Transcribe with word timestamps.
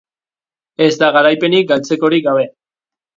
ez 0.85 0.95
da 1.01 1.09
garaipenik 1.17 1.67
galtzekorik 1.73 2.25
gabe 2.29 2.47